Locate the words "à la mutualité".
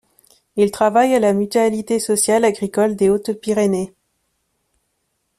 1.13-1.99